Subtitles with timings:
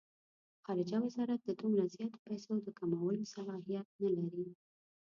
[0.65, 4.47] خارجه وزارت د دومره زیاتو پیسو د کمولو صلاحیت نه لري.